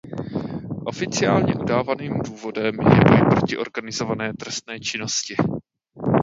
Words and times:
Oficiálně 0.85 1.55
udávaným 1.55 2.13
důvodem 2.19 2.75
je 2.81 3.01
boj 3.09 3.29
proti 3.29 3.57
organizované 3.57 4.33
trestné 4.33 4.79
činnosti. 4.79 5.35